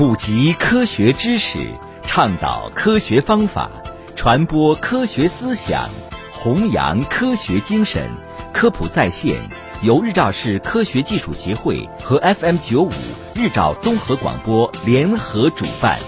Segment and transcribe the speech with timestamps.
[0.00, 1.58] 普及科学知识，
[2.04, 3.70] 倡导科学方法，
[4.16, 5.90] 传播科学思想，
[6.32, 8.10] 弘扬科学精神。
[8.50, 9.38] 科普在线
[9.82, 12.90] 由日照市科学技术协会和 FM 九五
[13.34, 15.98] 日照综合广播联合主办。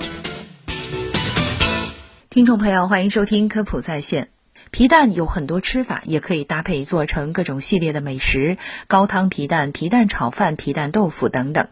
[2.31, 4.32] 听众朋友，欢迎收听科普在线。
[4.71, 8.57] 皮蛋有很多吃法，也可以搭配做成各种系列的美食，
[8.87, 11.69] 高汤皮蛋、皮蛋炒饭、皮蛋豆腐等等。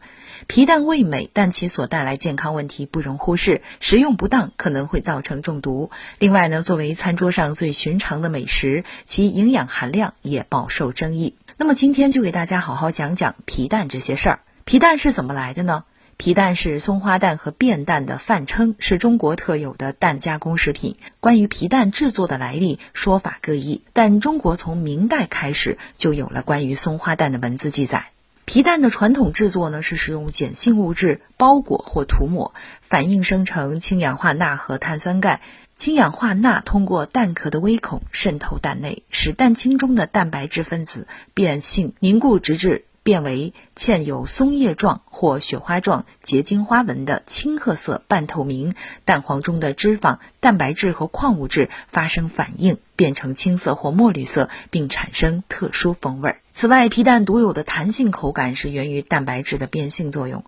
[0.46, 5.91] 皮蛋味美，但其所带来健康问题不容忽视，食用不当可能会造成中毒。
[6.19, 11.36] 另外呢，作为餐桌上最寻常的美食，其营养含量也饱受争议。
[11.56, 14.41] 那么今天就给大家好好讲讲皮蛋这些事儿。
[14.64, 15.84] 皮蛋是怎么来的呢？
[16.20, 20.97] 皮蛋是松花蛋和变蛋的泛称，是中国特有的蛋加工食品。
[21.19, 28.11] 关于皮蛋制作的来历，说法各异，但中国从明代开始就有了关于松花蛋的文字记载。
[28.45, 32.52] 皮蛋的传统制作呢，是使用碱性物质包裹或涂抹，
[32.83, 35.41] 反应生成氢氧化钠和碳酸钙。
[35.75, 42.84] 氢氧化钠通过蛋壳的微孔渗透蛋内，使蛋清中的蛋白质分子变性凝固，直至。
[43.11, 56.36] 变为嵌有松叶状或雪花状结晶花纹的青褐色半透明蛋黄中的脂肪、蛋白质和矿物质发生反应，变成青色或墨绿色，并产生特殊风味。
[56.53, 60.44] 此外，皮蛋独有的弹性口感是源于蛋白质的变性作用，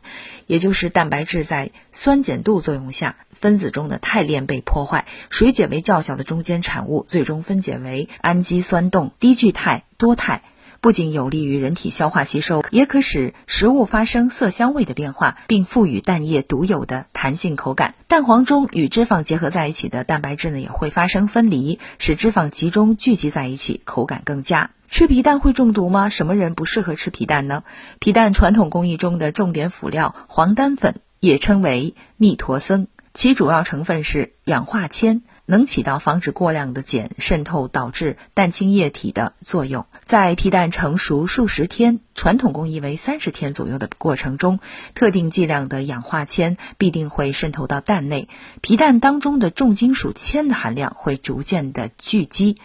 [0.46, 10.44] 也就是蛋白质在酸碱度作用下，分子中的肽链被破坏，水解为较小的中间产物，最终分解为氨基酸动、低聚肽、多肽。
[10.82, 17.94] 不仅有利于人体消化吸收，也可使食物发生色香味的变化，并赋予蛋液独有的弹性口感。
[18.08, 24.72] 蛋黄中与脂肪结合在一起的蛋白质呢，也会发生分离，使脂肪集中聚集在一起，口感更佳。
[24.88, 26.08] 吃皮蛋会中毒吗？
[26.08, 27.62] 什么人不适合吃皮蛋呢？
[28.00, 35.22] 皮蛋传统工艺中的重点辅料黄丹粉，也称为蜜陀僧，其主要成分是氧化铅。
[35.44, 39.86] 能起到防止过量的碱渗透导致蛋清液体的作用。
[40.12, 44.60] 在皮蛋成熟数十天（传统工艺为三十天左右的过程中），
[44.94, 48.28] 特定剂量的氧化铅必定会渗透到蛋内，
[48.60, 52.58] 皮蛋当中的重金属铅的含量会逐渐的聚集。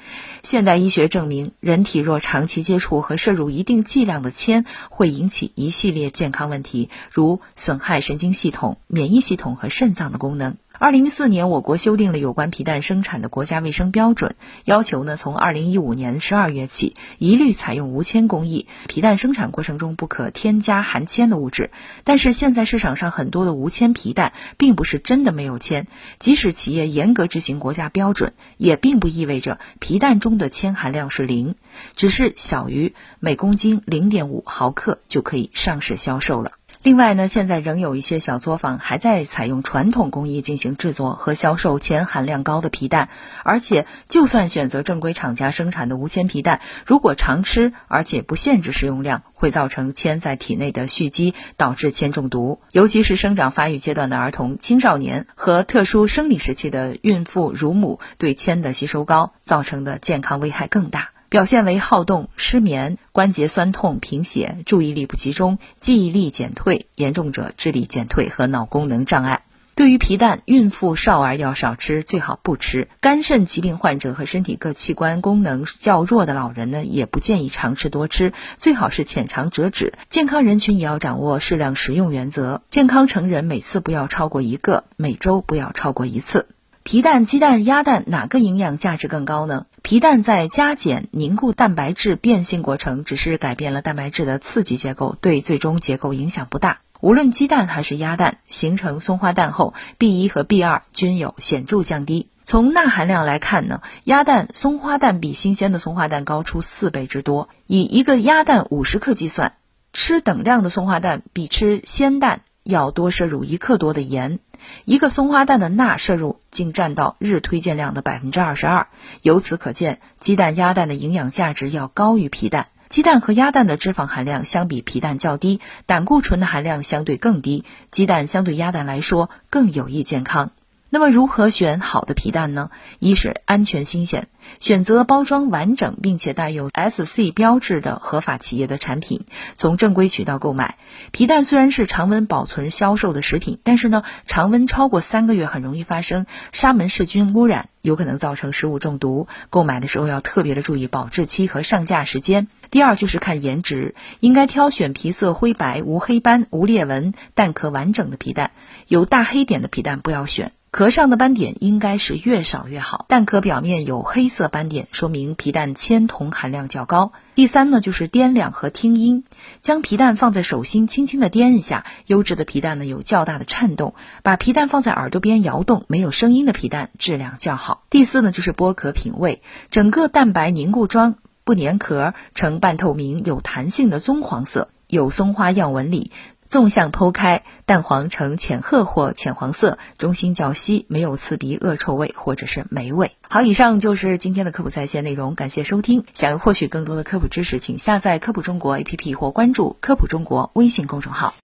[0.44, 10.58] 现代医学证明，人体若长期接触和摄入一定剂量的铅，会引起一系列健康问题，如损害神经系统、免疫系统和肾脏的功能。
[10.80, 18.68] 二零一四年，我国修订了有关皮蛋生产的国家卫生标准，要求呢，从二零一五年十二月起，一律采用无铅工艺。
[18.88, 21.72] 皮蛋生产过程中不可添加含铅的物质。
[22.04, 25.88] 但是现在市场上很多的无铅皮蛋，并不是真的没有铅。
[26.20, 31.56] 即使企业严格执行国家标准，也并不意味着皮蛋中的铅含量是零，
[31.96, 36.52] 只是小于每公斤零点五毫克就可以上市销售了。
[36.88, 43.10] 另外呢，现在仍有一些小作坊还在采用传统工艺进行制作和销售铅含量高的皮蛋，
[43.44, 52.62] 而且就算选择正规厂家生产的无铅皮蛋，如果常吃而且不限制食用量，会造成铅在体内的蓄积，导致铅中毒。
[52.72, 61.10] 尤其是生长发育阶段的儿童、青少年和特殊生理时期的孕妇、乳母，对铅的吸收高，造成的健康危害更大。
[61.30, 69.44] 表现为好动、失眠、关节酸痛、贫血、注意力不集中、记忆力减退，严重者智力减退和脑功能障碍。
[69.76, 72.88] 对于皮蛋，孕妇、少儿要少吃，最好不吃。
[73.00, 79.94] 肝肾疾病患者和身体各器官功能较弱的老人呢，也不建议常吃多吃，最好是浅尝辄止。
[80.10, 82.64] 健康人群也要掌握适量食用原则。
[82.72, 86.48] 健康成人每次不要超过一个，每周不要超过一次。
[86.82, 89.66] 皮蛋、鸡蛋、鸭蛋哪个营养价值更高呢？
[89.88, 96.82] 皮蛋在加碱凝固蛋白质变性过程只是改变了蛋白质的次级结构，对最终结构影响不大。
[97.00, 102.28] 无论鸡蛋还是鸭蛋，形成松花蛋后，B 一和 B 二均有显著降低。
[102.44, 107.48] 从钠含量来看呢，鸭蛋、松花蛋比新鲜的松花蛋高出四倍之多。
[107.66, 109.54] 以一个鸭蛋五十克计算，
[109.94, 114.40] 吃等量的松花蛋比吃鲜蛋要多摄入一克多的盐。
[114.86, 118.88] 一个松花蛋的钠摄入竟占到日推荐量的百分之二十二，
[119.22, 122.68] 由此可见，鸡蛋、鸭蛋的营养价值要高于皮蛋。
[122.90, 130.52] 鸡蛋和鸭蛋的脂肪含量相比皮蛋较低，胆固醇的含量相对更低，鸡蛋相对鸭蛋来说更有益健康。
[130.90, 132.70] 那么如何选好的皮蛋呢？
[133.00, 134.30] 一是安全新鲜，
[134.60, 139.26] 选择包装完整并且带有 SC 标志的合法企业的产品，
[139.56, 140.78] 从正规渠道购买。
[141.12, 149.28] 皮蛋虽然是常温保存销售的食品，但是呢，常温超过三个月很容易发生沙门氏菌污染，有可能造成食物中毒。
[149.50, 152.48] 购买的时候要特别的注意保质期和上架时间。
[152.72, 158.52] 第二就是看颜值，应该挑选皮色灰白、无黑斑、无裂纹、蛋壳完整的皮蛋，
[158.88, 160.54] 有大黑点的皮蛋不要选。
[160.70, 167.14] 壳上的斑点应该是越少越好，蛋壳表面有黑色斑点，说明皮蛋铅铜含量较高。
[167.36, 169.24] 第三呢，就是掂量和听音，
[169.62, 173.94] 将皮蛋放在手心轻轻的掂一下，优质的皮蛋呢有较大的颤动；
[174.24, 177.84] 把皮蛋放在耳朵边摇动，没有声音的皮蛋质量较好。
[177.90, 179.42] 第四呢，就是剥壳品味，
[179.72, 181.16] 整个蛋白凝固状，
[181.46, 186.12] 不粘壳，呈半透明、有弹性的棕黄色，有松花样纹理。
[186.48, 193.12] 纵向剖开，蛋黄呈浅褐或浅黄色，中心较稀，没有刺鼻、恶臭味或者是霉味。
[193.28, 196.06] 好，以上就是今天的科普在线内容，感谢收听。
[196.14, 201.34] 想要获取更多的科普知识，请下载科普中国 APP 或关注科普中国微信公众号。